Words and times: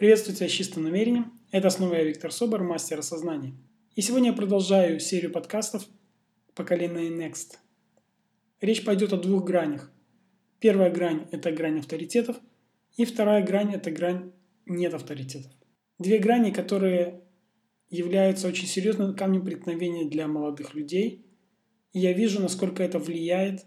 Приветствую 0.00 0.34
тебя 0.34 0.48
с 0.48 0.52
чистым 0.52 0.84
намерением. 0.84 1.30
Это 1.50 1.68
снова 1.68 1.96
я, 1.96 2.04
Виктор 2.04 2.32
Собор, 2.32 2.62
мастер 2.62 3.00
осознания. 3.00 3.52
И 3.96 4.00
сегодня 4.00 4.30
я 4.30 4.34
продолжаю 4.34 4.98
серию 4.98 5.30
подкастов 5.30 5.86
поколения 6.54 7.10
Next. 7.10 7.58
Речь 8.62 8.82
пойдет 8.82 9.12
о 9.12 9.18
двух 9.18 9.44
гранях. 9.44 9.92
Первая 10.58 10.90
грань– 10.90 11.26
это 11.32 11.52
грань 11.52 11.80
авторитетов, 11.80 12.36
и 12.96 13.04
вторая 13.04 13.44
грань– 13.44 13.74
это 13.74 13.90
грань 13.90 14.32
нет 14.64 14.94
авторитетов. 14.94 15.52
Две 15.98 16.18
грани, 16.18 16.50
которые 16.50 17.20
являются 17.90 18.48
очень 18.48 18.68
серьезным 18.68 19.14
камнем 19.14 19.44
преткновения 19.44 20.08
для 20.08 20.26
молодых 20.28 20.72
людей. 20.72 21.26
И 21.92 21.98
я 21.98 22.14
вижу, 22.14 22.40
насколько 22.40 22.82
это 22.82 22.98
влияет 22.98 23.66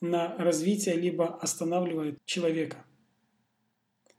на 0.00 0.36
развитие, 0.36 0.96
либо 0.96 1.28
останавливает 1.28 2.18
человека. 2.24 2.84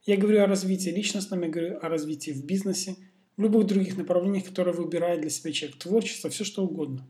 Я 0.03 0.17
говорю 0.17 0.41
о 0.43 0.47
развитии 0.47 0.89
личностном, 0.89 1.43
я 1.43 1.49
говорю 1.49 1.77
о 1.79 1.87
развитии 1.89 2.31
в 2.31 2.45
бизнесе, 2.45 2.95
в 3.37 3.41
любых 3.41 3.67
других 3.67 3.97
направлениях, 3.97 4.45
которые 4.45 4.73
выбирает 4.73 5.21
для 5.21 5.29
себя 5.29 5.51
человек. 5.51 5.79
Творчество, 5.79 6.29
все 6.29 6.43
что 6.43 6.63
угодно. 6.63 7.07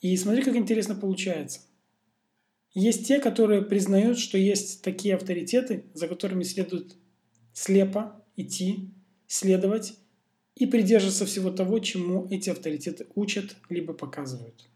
И 0.00 0.16
смотри, 0.16 0.42
как 0.42 0.56
интересно 0.56 0.94
получается. 0.94 1.60
Есть 2.72 3.06
те, 3.06 3.20
которые 3.20 3.62
признают, 3.62 4.18
что 4.18 4.38
есть 4.38 4.82
такие 4.82 5.14
авторитеты, 5.14 5.84
за 5.92 6.08
которыми 6.08 6.42
следует 6.42 6.96
слепо 7.52 8.24
идти, 8.36 8.90
следовать 9.26 9.94
и 10.54 10.66
придерживаться 10.66 11.26
всего 11.26 11.50
того, 11.50 11.78
чему 11.78 12.26
эти 12.30 12.50
авторитеты 12.50 13.06
учат 13.14 13.56
либо 13.68 13.92
показывают. 13.92 14.68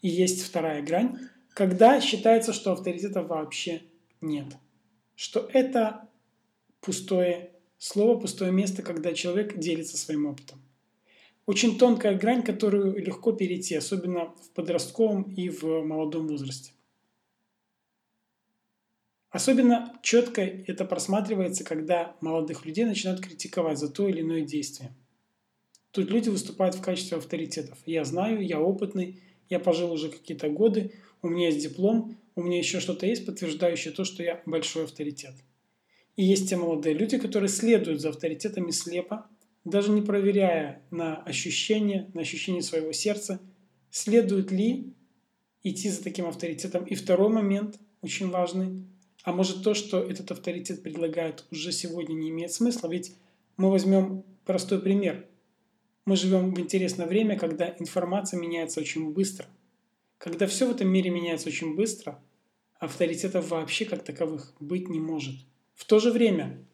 И 0.00 0.08
есть 0.08 0.42
вторая 0.42 0.82
грань, 0.82 1.18
когда 1.54 2.00
считается, 2.00 2.52
что 2.52 2.72
авторитета 2.72 3.22
вообще 3.22 3.82
нет. 4.20 4.46
Что 5.14 5.48
это 5.52 6.08
пустое 6.82 7.52
слово, 7.78 8.20
пустое 8.20 8.52
место, 8.52 8.82
когда 8.82 9.14
человек 9.14 9.58
делится 9.58 9.96
своим 9.96 10.26
опытом. 10.26 10.60
Очень 11.46 11.78
тонкая 11.78 12.16
грань, 12.16 12.42
которую 12.42 12.96
легко 13.04 13.32
перейти, 13.32 13.74
особенно 13.74 14.26
в 14.26 14.50
подростковом 14.50 15.22
и 15.22 15.48
в 15.48 15.64
молодом 15.82 16.28
возрасте. 16.28 16.72
Особенно 19.30 19.98
четко 20.02 20.42
это 20.42 20.84
просматривается, 20.84 21.64
когда 21.64 22.14
молодых 22.20 22.66
людей 22.66 22.84
начинают 22.84 23.20
критиковать 23.20 23.78
за 23.78 23.88
то 23.88 24.06
или 24.08 24.20
иное 24.20 24.42
действие. 24.42 24.94
Тут 25.90 26.10
люди 26.10 26.28
выступают 26.28 26.74
в 26.74 26.82
качестве 26.82 27.16
авторитетов. 27.16 27.78
Я 27.86 28.04
знаю, 28.04 28.44
я 28.46 28.60
опытный, 28.60 29.22
я 29.48 29.58
пожил 29.58 29.90
уже 29.90 30.10
какие-то 30.10 30.48
годы, 30.48 30.92
у 31.22 31.28
меня 31.28 31.46
есть 31.46 31.62
диплом, 31.62 32.16
у 32.34 32.42
меня 32.42 32.58
еще 32.58 32.80
что-то 32.80 33.06
есть, 33.06 33.24
подтверждающее 33.26 33.92
то, 33.92 34.04
что 34.04 34.22
я 34.22 34.42
большой 34.46 34.84
авторитет. 34.84 35.34
И 36.16 36.24
есть 36.24 36.48
те 36.48 36.56
молодые 36.56 36.94
люди, 36.94 37.18
которые 37.18 37.48
следуют 37.48 38.00
за 38.00 38.10
авторитетами 38.10 38.70
слепо, 38.70 39.26
даже 39.64 39.90
не 39.90 40.02
проверяя 40.02 40.82
на 40.90 41.16
ощущения, 41.22 42.10
на 42.12 42.20
ощущения 42.20 42.62
своего 42.62 42.92
сердца, 42.92 43.40
следует 43.90 44.50
ли 44.50 44.92
идти 45.62 45.88
за 45.88 46.02
таким 46.02 46.26
авторитетом. 46.26 46.84
И 46.84 46.94
второй 46.94 47.30
момент, 47.30 47.78
очень 48.02 48.28
важный, 48.28 48.84
а 49.22 49.32
может 49.32 49.62
то, 49.62 49.74
что 49.74 50.02
этот 50.02 50.30
авторитет 50.32 50.82
предлагает 50.82 51.46
уже 51.50 51.72
сегодня 51.72 52.14
не 52.14 52.30
имеет 52.30 52.52
смысла, 52.52 52.88
ведь 52.88 53.14
мы 53.56 53.70
возьмем 53.70 54.24
простой 54.44 54.80
пример. 54.80 55.26
Мы 56.04 56.16
живем 56.16 56.52
в 56.52 56.60
интересное 56.60 57.06
время, 57.06 57.38
когда 57.38 57.74
информация 57.78 58.38
меняется 58.40 58.80
очень 58.80 59.12
быстро. 59.12 59.46
Когда 60.18 60.46
все 60.46 60.66
в 60.66 60.72
этом 60.72 60.88
мире 60.88 61.10
меняется 61.10 61.48
очень 61.48 61.76
быстро, 61.76 62.20
авторитетов 62.80 63.48
вообще 63.50 63.84
как 63.84 64.04
таковых 64.04 64.52
быть 64.60 64.88
не 64.88 65.00
может– 65.00 65.36
в 65.74 65.84
то 65.84 65.98
же 65.98 66.10
время 66.10 66.64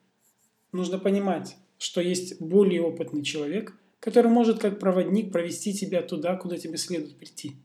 нужно 0.73 0.99
понимать, 0.99 1.57
что 1.79 2.01
есть 2.01 2.41
более 2.41 2.83
опытный 2.83 3.23
человек, 3.23 3.75
который 4.01 4.31
может 4.31 4.59
как 4.59 4.79
проводник 4.79 5.33
провести 5.33 5.73
тебя 5.73 6.03
туда, 6.03 6.37
куда 6.37 6.57
тебе 6.57 6.77
следует 6.77 7.17
прийти. 7.17 7.57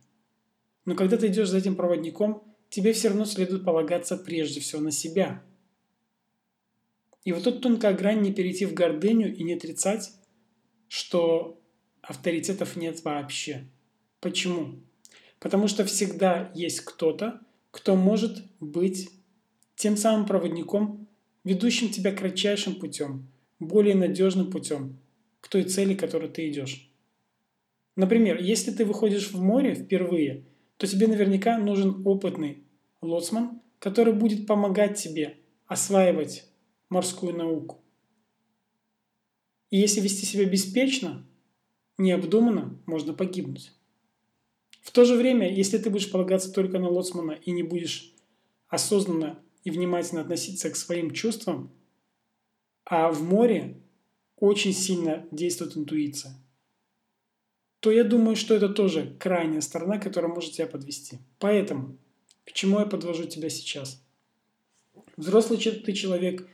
Но 0.85 0.95
когда 0.95 1.17
ты 1.17 1.27
идешь 1.27 1.49
за 1.49 1.57
этим 1.57 1.75
проводником, 1.75 2.43
тебе 2.69 2.93
все 2.93 3.09
равно 3.09 3.25
следует 3.25 3.63
полагаться 3.63 4.17
прежде 4.17 4.59
всего 4.59 4.81
на 4.81 4.91
себя. 4.91 5.43
И 7.23 7.31
вот 7.31 7.43
тут 7.43 7.61
тонкая 7.61 7.93
грань 7.93 8.21
не 8.21 8.33
перейти 8.33 8.65
в 8.65 8.73
гордыню 8.73 9.33
и 9.33 9.43
не 9.43 9.53
отрицать, 9.53 10.11
что 10.87 11.61
авторитетов 12.01 12.75
нет 12.75 13.03
вообще. 13.03 13.65
Почему? 14.19 14.79
Потому 15.39 15.67
что 15.67 15.85
всегда 15.85 16.51
есть 16.53 16.81
кто-то, 16.81 17.41
кто 17.71 17.95
может 17.95 18.43
быть 18.59 19.09
тем 19.75 19.97
самым 19.97 20.25
проводником, 20.25 21.07
ведущим 21.43 21.89
тебя 21.89 22.11
кратчайшим 22.11 22.75
путем, 22.75 23.27
более 23.59 23.95
надежным 23.95 24.51
путем 24.51 24.97
к 25.41 25.47
той 25.47 25.63
цели, 25.63 25.93
к 25.93 25.99
которой 25.99 26.29
ты 26.29 26.49
идешь. 26.49 26.89
Например, 27.95 28.41
если 28.41 28.71
ты 28.71 28.85
выходишь 28.85 29.31
в 29.31 29.41
море 29.41 29.75
впервые, 29.75 30.45
то 30.77 30.87
тебе 30.87 31.07
наверняка 31.07 31.57
нужен 31.57 32.01
опытный 32.05 32.63
лоцман, 33.01 33.61
который 33.79 34.13
будет 34.13 34.47
помогать 34.47 34.97
тебе 34.97 35.37
осваивать 35.67 36.47
морскую 36.89 37.35
науку. 37.35 37.81
И 39.69 39.77
если 39.77 40.01
вести 40.01 40.25
себя 40.25 40.45
беспечно, 40.45 41.25
необдуманно, 41.97 42.79
можно 42.85 43.13
погибнуть. 43.13 43.71
В 44.81 44.91
то 44.91 45.05
же 45.05 45.15
время, 45.15 45.51
если 45.51 45.77
ты 45.77 45.89
будешь 45.89 46.11
полагаться 46.11 46.51
только 46.51 46.79
на 46.79 46.89
лоцмана 46.89 47.31
и 47.31 47.51
не 47.51 47.63
будешь 47.63 48.13
осознанно 48.67 49.39
и 49.63 49.71
внимательно 49.71 50.21
относиться 50.21 50.69
к 50.69 50.75
своим 50.75 51.11
чувствам, 51.11 51.71
а 52.85 53.11
в 53.11 53.23
море 53.23 53.81
очень 54.37 54.73
сильно 54.73 55.25
действует 55.31 55.77
интуиция, 55.77 56.35
то 57.79 57.91
я 57.91 58.03
думаю, 58.03 58.35
что 58.35 58.55
это 58.55 58.69
тоже 58.69 59.15
крайняя 59.19 59.61
сторона, 59.61 59.99
которая 59.99 60.31
может 60.31 60.53
тебя 60.53 60.67
подвести. 60.67 61.19
Поэтому, 61.39 61.97
к 62.45 62.51
чему 62.51 62.79
я 62.79 62.85
подвожу 62.85 63.25
тебя 63.25 63.49
сейчас? 63.49 64.01
Взрослый 65.17 65.59
ты 65.59 65.93
человек 65.93 66.47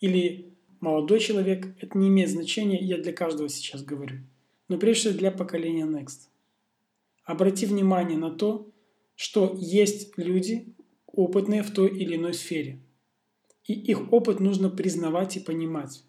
или 0.00 0.54
молодой 0.80 1.20
человек, 1.20 1.74
это 1.80 1.98
не 1.98 2.08
имеет 2.08 2.30
значения, 2.30 2.78
я 2.78 2.98
для 2.98 3.12
каждого 3.12 3.48
сейчас 3.48 3.82
говорю. 3.82 4.18
Но 4.68 4.78
прежде 4.78 5.10
всего 5.10 5.18
для 5.18 5.30
поколения 5.30 5.86
Next. 5.86 6.28
Обрати 7.24 7.66
внимание 7.66 8.18
на 8.18 8.30
то, 8.30 8.70
что 9.16 9.56
есть 9.58 10.16
люди, 10.16 10.75
опытные 11.16 11.62
в 11.62 11.70
той 11.72 11.88
или 11.88 12.16
иной 12.16 12.34
сфере. 12.34 12.80
И 13.64 13.72
их 13.72 14.12
опыт 14.12 14.38
нужно 14.38 14.70
признавать 14.70 15.36
и 15.36 15.40
понимать. 15.40 16.04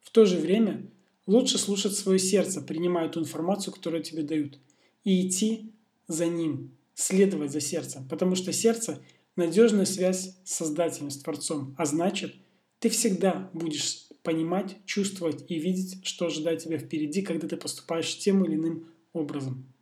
В 0.00 0.10
то 0.10 0.26
же 0.26 0.36
время 0.36 0.90
лучше 1.26 1.58
слушать 1.58 1.94
свое 1.94 2.18
сердце, 2.18 2.60
принимая 2.60 3.08
ту 3.08 3.20
информацию, 3.20 3.72
которую 3.72 4.02
тебе 4.02 4.22
дают, 4.22 4.58
и 5.04 5.26
идти 5.26 5.72
за 6.08 6.26
ним, 6.26 6.76
следовать 6.94 7.52
за 7.52 7.60
сердцем, 7.60 8.06
потому 8.08 8.34
что 8.34 8.52
сердце– 8.52 9.02
надежная 9.36 9.86
связь 9.86 10.36
с 10.44 10.54
Создателем, 10.54 11.10
с 11.10 11.18
Творцом, 11.18 11.74
а 11.78 11.86
значит, 11.86 12.34
ты 12.78 12.88
всегда 12.90 13.50
будешь 13.54 14.08
понимать, 14.22 14.76
чувствовать 14.84 15.44
и 15.48 15.58
видеть, 15.58 16.04
что 16.04 16.26
ожидает 16.26 16.62
тебя 16.62 16.78
впереди, 16.78 17.22
когда 17.22 17.48
ты 17.48 17.56
поступаешь 17.56 18.18
тем 18.18 18.44
или 18.44 18.56
иным 18.56 18.86
образом. 19.12 19.72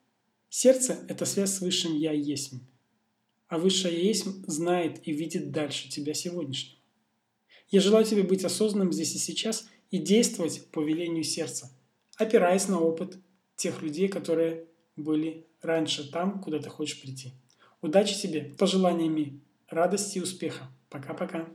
Сердце– 0.49 1.05
это 1.09 1.25
связь 1.25 1.55
с 1.55 1.61
Высшим 1.61 1.97
Я 1.97 2.12
есть 2.12 2.53
а 3.49 3.59
Высшая 3.59 3.93
есть 3.93 4.25
знает 4.47 5.07
и 5.07 5.13
видит 5.13 5.51
дальше 5.51 5.89
тебя 5.89 6.15
сегодняшнего. 6.15 6.79
Я 7.71 7.81
желаю 7.81 8.05
тебе 8.05 8.23
быть 8.23 8.45
осознанным 8.45 8.93
здесь 8.93 9.15
и 9.15 9.19
сейчас 9.19 9.69
и 9.91 9.99
действовать 9.99 10.67
по 10.71 10.83
велению 10.83 11.25
сердца, 11.25 11.71
опираясь 12.17 12.69
на 12.69 12.81
опыт 12.81 13.19
тех 13.57 13.83
людей, 13.83 14.09
которые 14.09 14.67
были 14.97 15.47
раньше 15.61 16.11
там, 16.11 16.41
куда 16.41 16.59
ты 16.59 16.69
хочешь 16.69 17.01
прийти. 17.01 17.33
Удачи 17.81 18.21
тебе, 18.21 18.55
пожеланиями 18.59 19.41
радости 19.69 20.19
и 20.19 20.23
успеха. 20.23 20.71
Пока-пока. 20.89 21.49